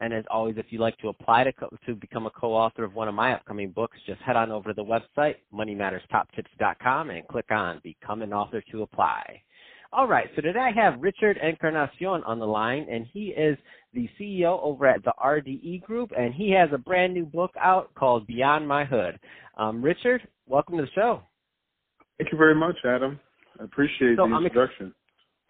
[0.00, 2.94] And as always, if you'd like to apply to, co- to become a co-author of
[2.94, 7.50] one of my upcoming books, just head on over to the website, moneymatterstoptips.com, and click
[7.50, 9.42] on Become an Author to apply.
[9.92, 13.56] All right, so today I have Richard Encarnacion on the line, and he is
[13.94, 17.92] the CEO over at the RDE Group, and he has a brand new book out
[17.94, 19.18] called Beyond My Hood.
[19.56, 21.22] Um, Richard, welcome to the show.
[22.18, 23.18] Thank you very much, Adam.
[23.58, 24.94] I appreciate So the introduction.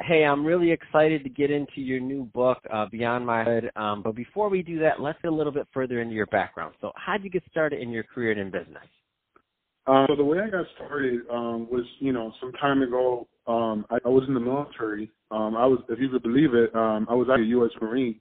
[0.01, 3.70] Hey, I'm really excited to get into your new book, uh, Beyond My Hood.
[3.75, 6.74] Um, but before we do that, let's get a little bit further into your background.
[6.80, 8.85] So, how'd you get started in your career and in business?
[9.88, 13.27] Um, so the way I got started um, was, you know, some time ago.
[13.49, 15.10] Um, I, I was in the military.
[15.30, 17.73] Um, I was, if you could believe it, um, I was actually a U.S.
[17.80, 18.21] Marine.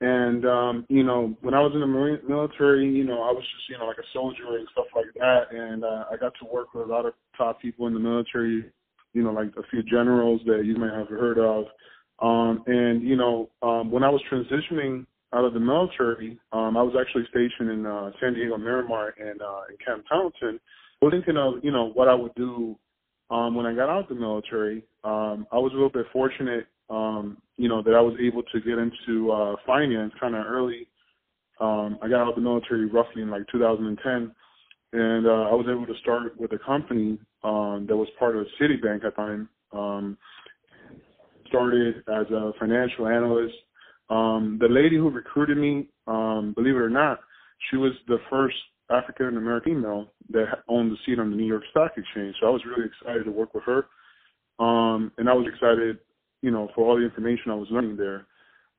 [0.00, 3.42] And um, you know, when I was in the Marine military, you know, I was
[3.42, 5.44] just, you know, like a soldier and stuff like that.
[5.50, 8.70] And uh, I got to work with a lot of top people in the military.
[9.14, 11.64] You know, like a few generals that you might have heard of.
[12.20, 16.82] Um, and you know, um, when I was transitioning out of the military, um, I
[16.82, 20.60] was actually stationed in uh, San Diego Miramar and uh, in Camp Pendleton.
[21.00, 22.76] I was thinking of you know what I would do
[23.30, 24.84] um, when I got out of the military.
[25.02, 28.60] Um, I was a little bit fortunate, um, you know, that I was able to
[28.60, 30.88] get into uh, finance kind of early.
[31.60, 34.34] Um, I got out of the military roughly in like 2010,
[34.94, 38.46] and uh, I was able to start with a company um, that was part of
[38.60, 39.48] Citibank at the time.
[39.72, 40.16] Um,
[41.48, 43.54] started as a financial analyst.
[44.08, 47.20] Um, the lady who recruited me, um, believe it or not,
[47.70, 48.56] she was the first
[48.88, 52.36] African American female that owned the seat on the New York Stock Exchange.
[52.40, 53.86] So I was really excited to work with her.
[54.58, 55.98] Um, and I was excited,
[56.42, 58.26] you know, for all the information I was learning there.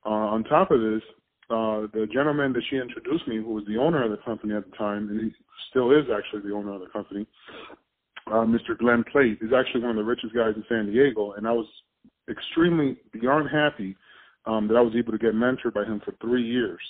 [0.06, 1.02] Uh, on top of this,
[1.48, 4.68] uh, the gentleman that she introduced me, who was the owner of the company at
[4.68, 5.30] the time, and he
[5.70, 7.26] still is actually the owner of the company,
[8.26, 8.76] uh, Mr.
[8.76, 11.32] Glenn Plate, is actually one of the richest guys in San Diego.
[11.32, 11.66] And I was
[12.28, 13.96] extremely beyond happy
[14.46, 16.80] um, that I was able to get mentored by him for three years.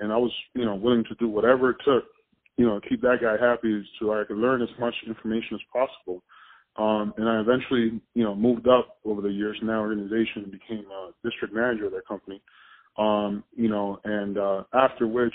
[0.00, 2.04] And I was, you know, willing to do whatever it took,
[2.56, 5.60] you know, to keep that guy happy so I could learn as much information as
[5.72, 6.22] possible.
[6.76, 10.52] Um, and I eventually, you know, moved up over the years in that organization and
[10.52, 12.42] became a district manager of that company.
[12.96, 15.34] Um, you know, and uh, after which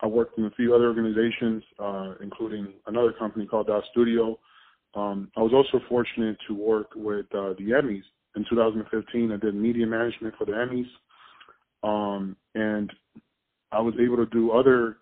[0.00, 4.38] I worked in a few other organizations, uh, including another company called Dot Studio.
[4.94, 8.02] Um, I was also fortunate to work with uh, the Emmys
[8.36, 9.32] in 2015.
[9.32, 10.86] I did media management for the Emmys,
[11.82, 12.92] um, and
[13.72, 14.98] I was able to do other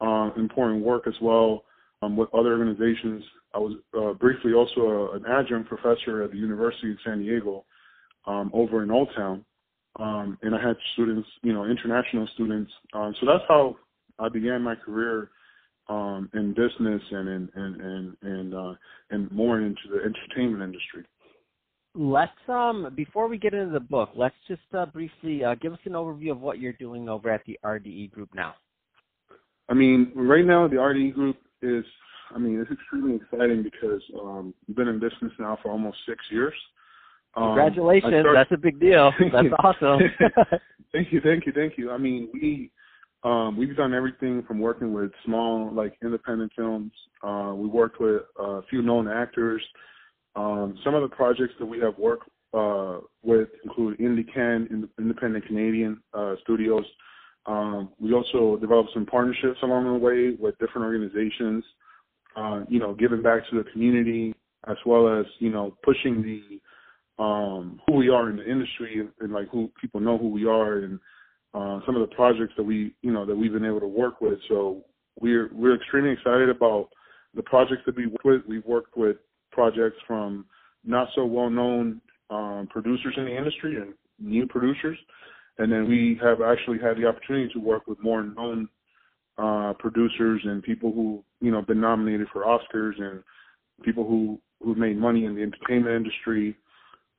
[0.00, 1.64] uh, important work as well
[2.02, 3.24] um, with other organizations.
[3.54, 7.64] I was uh, briefly also a, an adjunct professor at the University of San Diego
[8.26, 9.44] um, over in Old Town,
[9.98, 12.70] um, and I had students, you know, international students.
[12.92, 13.76] Um, so that's how
[14.18, 15.30] I began my career
[15.88, 18.74] um, in business and in and and and uh,
[19.10, 21.04] and more into the entertainment industry.
[21.94, 25.78] Let's um before we get into the book, let's just uh, briefly uh, give us
[25.84, 28.54] an overview of what you're doing over at the RDE Group now.
[29.68, 31.84] I mean, right now the RDE Group is,
[32.34, 36.18] I mean, it's extremely exciting because um, we've been in business now for almost six
[36.30, 36.54] years.
[37.34, 39.12] Um, Congratulations, started- that's a big deal.
[39.32, 40.00] That's awesome.
[40.92, 41.90] thank you, thank you, thank you.
[41.90, 42.70] I mean, we
[43.24, 46.92] um, we've done everything from working with small, like independent films.
[47.22, 49.62] Uh, we worked with a few known actors.
[50.36, 55.46] Um, some of the projects that we have worked uh, with include IndieCan, Ind- Independent
[55.46, 56.84] Canadian uh, Studios.
[57.46, 61.64] Um, we also developed some partnerships along the way with different organizations.
[62.36, 64.34] Uh, you know, giving back to the community
[64.68, 66.60] as well as you know pushing the
[67.18, 70.46] um, who we are in the industry and, and like who people know who we
[70.46, 71.00] are and
[71.54, 74.20] uh, some of the projects that we you know that we've been able to work
[74.20, 74.38] with.
[74.48, 74.84] So
[75.20, 76.88] we're we're extremely excited about
[77.34, 78.42] the projects that we work with.
[78.46, 79.16] We've worked with
[79.50, 80.46] projects from
[80.84, 82.00] not so well known
[82.30, 84.98] um, producers in the industry and new producers,
[85.58, 88.68] and then we have actually had the opportunity to work with more known
[89.38, 93.22] uh, producers and people who you know been nominated for Oscars and
[93.82, 96.56] people who who've made money in the entertainment industry.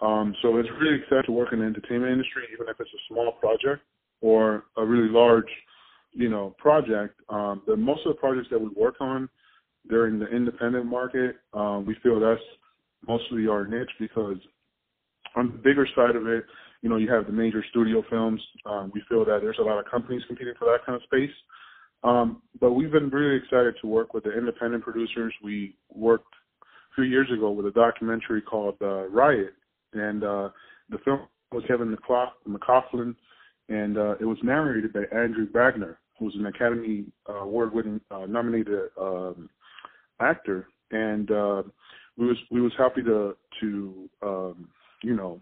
[0.02, 3.14] Um, so it's really exciting to work in the entertainment industry, even if it's a
[3.14, 3.84] small project
[4.22, 5.50] or a really large,
[6.14, 7.20] you know, project.
[7.30, 9.30] Um, the most of the projects that we work on,
[9.86, 11.38] they're in the independent market.
[11.54, 12.42] Um, we feel that's
[13.08, 14.38] mostly our niche because
[15.36, 16.46] on the bigger side of it,
[16.82, 18.42] you know, you have the major studio films.
[18.66, 21.36] Um, we feel that there's a lot of companies competing for that kind of space.
[22.04, 25.34] Um, but we've been really excited to work with the independent producers.
[25.44, 29.54] We worked a few years ago with a documentary called uh, Riot,
[29.94, 30.50] and uh,
[30.90, 31.22] the film
[31.52, 31.96] was Kevin
[32.46, 33.16] McLaughlin,
[33.70, 39.50] and uh, it was narrated by Andrew Wagner, who's an Academy Award-winning uh, nominated um,
[40.20, 41.64] actor, and uh,
[42.18, 44.70] we was we was happy to to um,
[45.04, 45.42] you know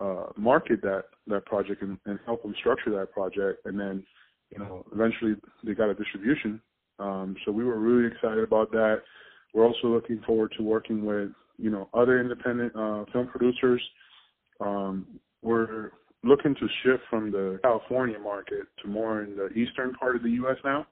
[0.00, 4.04] uh, market that that project and, and help them structure that project, and then
[4.50, 6.60] you know eventually they got a distribution.
[6.98, 9.02] Um, so we were really excited about that.
[9.54, 13.82] We're also looking forward to working with you know other independent uh, film producers.
[14.60, 15.06] Um,
[15.42, 15.92] we're
[16.24, 20.30] looking to shift from the California market to more in the eastern part of the
[20.30, 20.56] U.S.
[20.64, 20.86] now,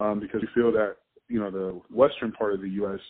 [0.00, 0.96] um, because we feel that
[1.28, 3.00] you know the western part of the U.S.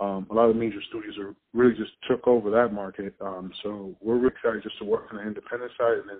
[0.00, 3.14] Um, a lot of the major studios are really just took over that market.
[3.20, 6.18] Um, so we're really excited just to work on the independent side, and then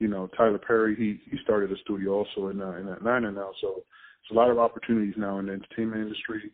[0.00, 3.50] you know Tyler Perry he he started a studio also in uh, in Atlanta now.
[3.60, 3.82] So
[4.22, 6.50] it's a lot of opportunities now in the entertainment industry,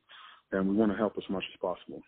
[0.52, 2.02] and we want to help as much as possible.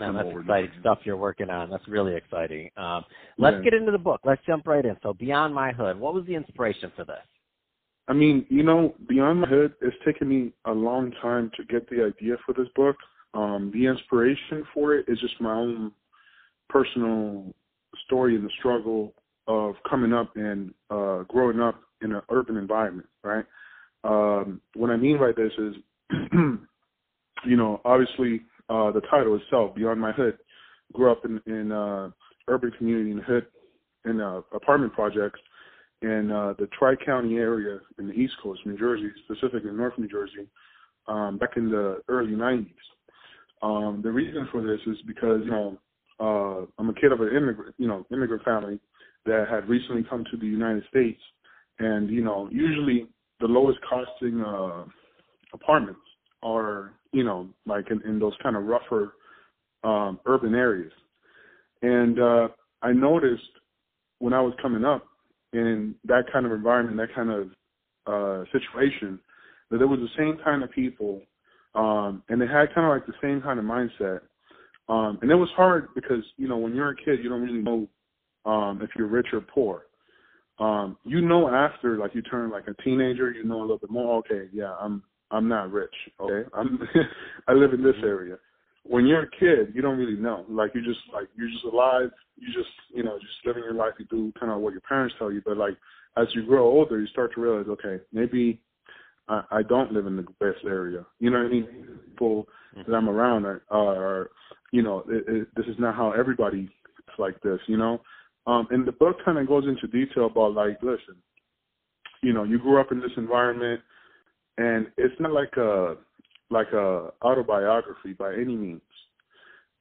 [0.00, 1.70] Man, that's exciting stuff you're working on.
[1.70, 2.70] That's really exciting.
[2.76, 3.04] Um,
[3.38, 3.70] let's yeah.
[3.70, 4.20] get into the book.
[4.24, 4.96] Let's jump right in.
[5.02, 7.16] So, Beyond My Hood, what was the inspiration for this?
[8.08, 11.88] I mean, you know, Beyond My Hood, it's taken me a long time to get
[11.90, 12.96] the idea for this book.
[13.34, 15.92] Um, the inspiration for it is just my own
[16.68, 17.54] personal
[18.06, 19.12] story and the struggle
[19.46, 23.44] of coming up and uh, growing up in an urban environment, right?
[24.04, 25.74] Um, what I mean by this is,
[26.32, 30.38] you know, obviously uh, the title itself, Beyond My Hood,
[30.92, 32.10] grew up in, in uh,
[32.48, 33.46] urban community in hood
[34.04, 35.40] in uh, apartment projects
[36.02, 40.08] in uh, the Tri County area in the East Coast, New Jersey, specifically North New
[40.08, 40.48] Jersey,
[41.08, 42.66] um, back in the early 90s.
[43.60, 45.78] Um, the reason for this is because you know
[46.20, 48.78] uh, I'm a kid of an immigrant, you know, immigrant family
[49.26, 51.20] that had recently come to the United States,
[51.78, 53.06] and you know, usually
[53.40, 54.84] the lowest costing uh,
[55.52, 56.00] apartments
[56.42, 59.14] are you know like in, in those kind of rougher
[59.84, 60.92] um, urban areas,
[61.82, 62.48] and uh,
[62.82, 63.50] I noticed
[64.18, 65.06] when I was coming up
[65.52, 67.50] in that kind of environment, that kind of
[68.06, 69.18] uh, situation,
[69.70, 71.20] that there was the same kind of people,
[71.74, 74.20] um, and they had kind of like the same kind of mindset.
[74.88, 77.62] Um, and it was hard because you know when you're a kid, you don't really
[77.62, 77.88] know
[78.50, 79.82] um, if you're rich or poor.
[80.58, 83.90] Um, you know after like you turn like a teenager, you know a little bit
[83.90, 84.18] more.
[84.18, 85.94] Okay, yeah, I'm I'm not rich.
[86.20, 86.80] Okay, I'm
[87.48, 88.06] I live in this mm-hmm.
[88.06, 88.36] area.
[88.84, 90.46] When you're a kid, you don't really know.
[90.48, 92.10] Like you just like you're just alive.
[92.36, 93.94] You just you know just living your life.
[93.98, 95.42] You do kind of what your parents tell you.
[95.44, 95.76] But like
[96.16, 98.60] as you grow older, you start to realize, okay, maybe
[99.28, 101.04] I, I don't live in the best area.
[101.20, 101.66] You know what I mean?
[102.10, 102.90] People mm-hmm.
[102.90, 104.30] that I'm around are, are
[104.72, 107.60] you know, it, it, this is not how everybody is like this.
[107.66, 108.00] You know,
[108.46, 111.16] um, and the book kind of goes into detail about like, listen,
[112.22, 113.80] you know, you grew up in this environment
[114.58, 115.94] and it's not like a
[116.50, 118.80] like a autobiography by any means.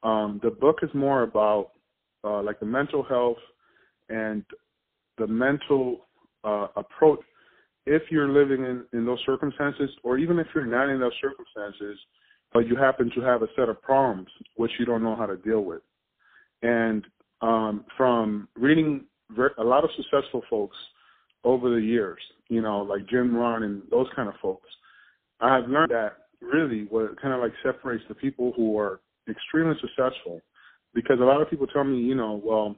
[0.04, 1.72] Um, the book is more about
[2.24, 3.38] uh, like the mental health
[4.10, 4.44] and
[5.18, 6.08] the mental
[6.44, 7.20] uh, approach
[7.86, 11.98] if you're living in, in those circumstances, or even if you're not in those circumstances,
[12.54, 15.38] but you happen to have a set of problems which you don't know how to
[15.38, 15.82] deal with.
[16.62, 17.06] And
[17.42, 19.06] um, from reading
[19.58, 20.76] a lot of successful folks
[21.44, 22.20] over the years,
[22.50, 24.68] you know, like Jim Rohn and those kind of folks,
[25.40, 29.76] I have learned that really what kind of like separates the people who are extremely
[29.82, 30.42] successful,
[30.94, 32.76] because a lot of people tell me, you know, well,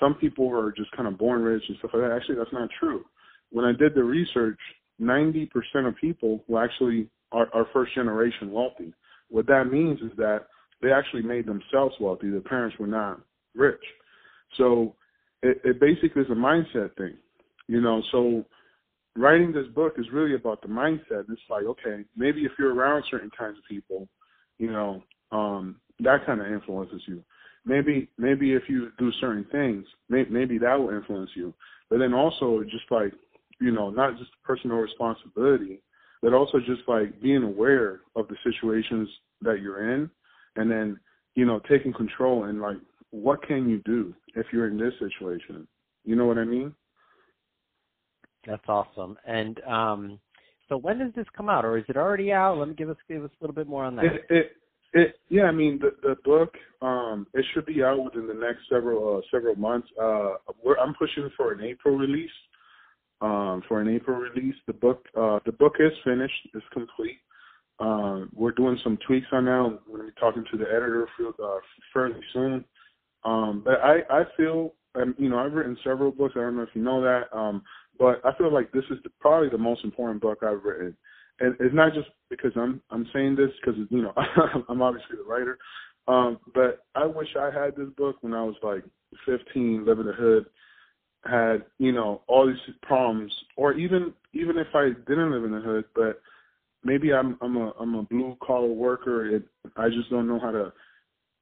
[0.00, 2.16] some people are just kind of born rich and stuff like that.
[2.16, 3.04] Actually, that's not true.
[3.50, 4.58] When I did the research,
[5.00, 5.48] 90%
[5.86, 8.92] of people who actually are, are first generation wealthy.
[9.28, 10.46] What that means is that
[10.80, 12.30] they actually made themselves wealthy.
[12.30, 13.20] Their parents were not
[13.54, 13.80] rich.
[14.58, 14.94] So
[15.42, 17.14] it, it basically is a mindset thing,
[17.68, 18.02] you know.
[18.12, 18.44] So
[19.16, 21.24] writing this book is really about the mindset.
[21.30, 24.08] It's like, okay, maybe if you're around certain kinds of people,
[24.58, 27.22] you know, um, that kind of influences you.
[27.64, 31.54] Maybe, maybe if you do certain things, may, maybe that will influence you.
[31.88, 33.12] But then also, just like,
[33.60, 35.82] you know, not just personal responsibility,
[36.22, 39.08] but also just like being aware of the situations
[39.42, 40.10] that you're in,
[40.56, 40.98] and then,
[41.34, 42.76] you know, taking control and like,
[43.10, 45.68] what can you do if you're in this situation?
[46.04, 46.74] You know what I mean?
[48.46, 49.16] That's awesome.
[49.26, 50.18] And um,
[50.68, 52.58] so when does this come out, or is it already out?
[52.58, 54.04] Let me give us give us a little bit more on that.
[54.06, 54.52] It, it,
[54.94, 58.60] it yeah, I mean the the book um, it should be out within the next
[58.70, 59.88] several uh, several months.
[60.00, 60.34] Uh,
[60.80, 62.30] I'm pushing for an April release.
[63.20, 67.18] Um, for an April release, the book uh, the book is finished, it's complete.
[67.78, 69.52] Uh, we're doing some tweaks on that.
[69.52, 71.58] I'm going to be talking to the editor uh,
[71.92, 72.64] fairly soon.
[73.24, 76.34] Um, but I I feel um, you know I've written several books.
[76.36, 77.36] I don't know if you know that.
[77.36, 77.62] Um,
[78.02, 80.96] but I feel like this is the, probably the most important book I've written,
[81.38, 84.12] and it's not just because I'm I'm saying this because you know
[84.68, 85.56] I'm obviously the writer,
[86.08, 88.82] Um, but I wish I had this book when I was like
[89.24, 90.46] 15, living in the hood,
[91.24, 95.60] had you know all these problems, or even even if I didn't live in the
[95.60, 96.20] hood, but
[96.82, 99.44] maybe I'm I'm a I'm a blue collar worker and
[99.76, 100.72] I just don't know how to,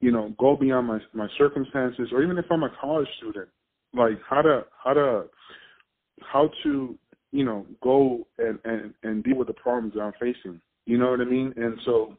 [0.00, 3.48] you know, go beyond my my circumstances, or even if I'm a college student,
[3.94, 5.24] like how to how to
[6.20, 6.98] how to
[7.32, 10.60] you know go and and and deal with the problems that I'm facing.
[10.86, 11.52] You know what I mean?
[11.56, 12.16] And so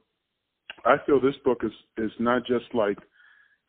[0.85, 2.97] I feel this book is is not just like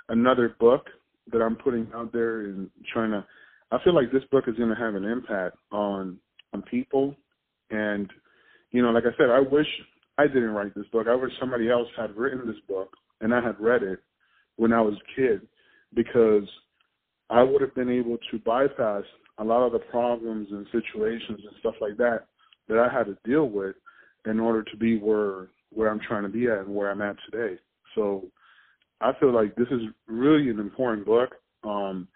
[0.08, 0.86] another book
[1.32, 3.24] that I'm putting out there and trying to.
[3.70, 6.18] I feel like this book is going to have an impact on
[6.52, 7.16] on people,
[7.70, 8.10] and
[8.70, 9.66] you know, like I said, I wish
[10.18, 11.06] I didn't write this book.
[11.08, 14.00] I wish somebody else had written this book and I had read it
[14.56, 15.40] when I was a kid,
[15.94, 16.46] because
[17.30, 19.04] I would have been able to bypass
[19.42, 22.26] a lot of the problems and situations and stuff like that
[22.68, 23.74] that I had to deal with
[24.26, 27.16] in order to be where where I'm trying to be at and where I'm at
[27.30, 27.58] today.
[27.94, 28.24] So
[29.00, 31.30] I feel like this is really an important book.
[31.64, 32.08] Um,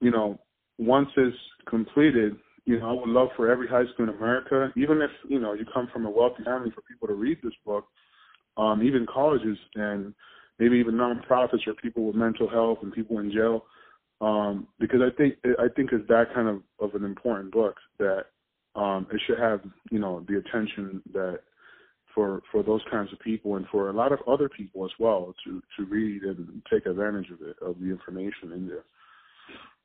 [0.00, 0.38] you know,
[0.78, 1.36] once it's
[1.68, 5.40] completed, you know, I would love for every high school in America, even if, you
[5.40, 7.86] know, you come from a wealthy family, for people to read this book,
[8.56, 10.14] um, even colleges and
[10.58, 13.64] maybe even nonprofits or people with mental health and people in jail.
[14.22, 18.26] Um, because I think I think it's that kind of, of an important book that
[18.76, 19.60] um, it should have,
[19.90, 21.40] you know, the attention that
[22.14, 25.34] for for those kinds of people and for a lot of other people as well
[25.44, 28.84] to to read and take advantage of it of the information in there.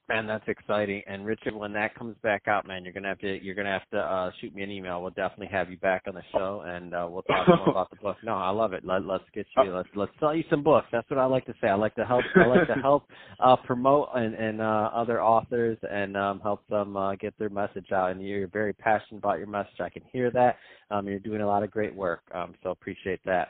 [0.09, 1.01] Man, that's exciting.
[1.05, 3.89] And Richard, when that comes back out, man, you're gonna have to you're gonna have
[3.91, 5.01] to uh, shoot me an email.
[5.01, 7.97] We'll definitely have you back on the show, and uh, we'll talk more about the
[7.97, 8.15] book.
[8.23, 8.85] No, I love it.
[8.85, 9.75] Let, let's get you.
[9.75, 10.87] Let's let's sell you some books.
[10.93, 11.67] That's what I like to say.
[11.67, 12.23] I like to help.
[12.37, 13.03] I like to help
[13.41, 17.91] uh, promote and and uh, other authors and um, help them uh, get their message
[17.91, 18.11] out.
[18.11, 19.81] And you're very passionate about your message.
[19.81, 20.55] I can hear that.
[20.89, 22.21] Um, you're doing a lot of great work.
[22.33, 23.49] Um, so appreciate that.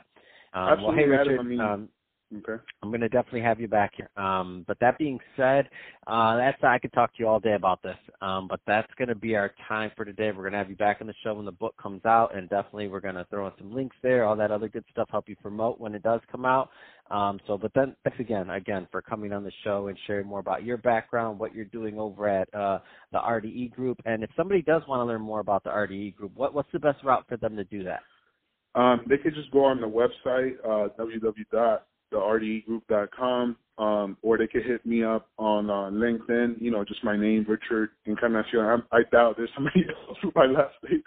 [0.54, 1.34] Um, Absolutely, well, hey Richard.
[1.34, 1.88] Adam, I mean, um,
[2.36, 2.62] Okay.
[2.82, 4.10] I'm going to definitely have you back here.
[4.22, 5.66] Um, but that being said,
[6.06, 7.96] uh, that's I could talk to you all day about this.
[8.20, 10.30] Um, but that's going to be our time for today.
[10.30, 12.50] We're going to have you back on the show when the book comes out, and
[12.50, 15.26] definitely we're going to throw in some links there, all that other good stuff, help
[15.26, 16.68] you promote when it does come out.
[17.10, 20.40] Um, so, but then thanks again, again for coming on the show and sharing more
[20.40, 22.80] about your background, what you're doing over at uh,
[23.10, 26.32] the RDE Group, and if somebody does want to learn more about the RDE Group,
[26.34, 28.00] what, what's the best route for them to do that?
[28.74, 31.78] Um, they could just go on the website, uh, www
[32.10, 36.60] the rdegroup.com, um, or they could hit me up on uh, LinkedIn.
[36.60, 38.60] You know, just my name, Richard Encarnacion.
[38.60, 41.02] I, I doubt there's somebody else with my last name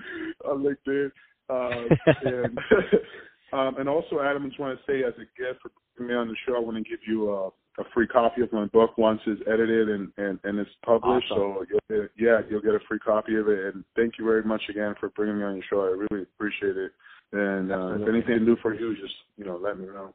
[0.45, 1.11] on LinkedIn.
[1.49, 2.57] Uh, and
[3.53, 6.15] um, and also, Adam, I just want to say as a gift for putting me
[6.15, 8.97] on the show, I want to give you a, a free copy of my book
[8.97, 11.27] once it's edited and and, and it's published.
[11.31, 11.65] Awesome.
[11.65, 13.73] So you'll get, yeah, you'll get a free copy of it.
[13.73, 15.81] And thank you very much again for bringing me on your show.
[15.81, 16.91] I really appreciate it.
[17.33, 20.13] And uh, if anything do for you, just you know, let me know.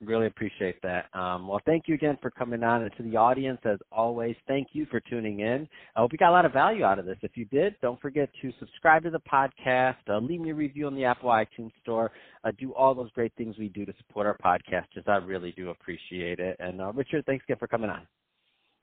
[0.00, 1.06] Really appreciate that.
[1.12, 2.82] Um, well, thank you again for coming on.
[2.82, 5.68] And to the audience, as always, thank you for tuning in.
[5.96, 7.16] I hope you got a lot of value out of this.
[7.22, 10.86] If you did, don't forget to subscribe to the podcast, uh, leave me a review
[10.86, 12.12] on the Apple iTunes Store,
[12.44, 15.08] uh, do all those great things we do to support our podcasters.
[15.08, 16.56] I really do appreciate it.
[16.60, 18.06] And uh, Richard, thanks again for coming on.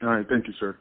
[0.03, 0.25] All right.
[0.27, 0.75] Thank you, sir.